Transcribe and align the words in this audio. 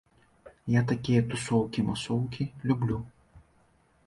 Я 0.75 0.81
такія 0.91 1.21
тусоўкі-масоўкі 1.33 2.49
люблю. 2.71 2.97